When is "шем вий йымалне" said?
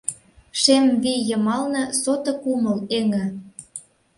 0.61-1.83